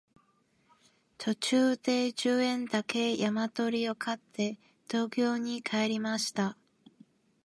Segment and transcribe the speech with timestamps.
[1.19, 4.57] 途中で十円だけ山鳥を買って
[4.89, 6.57] 東京に帰りました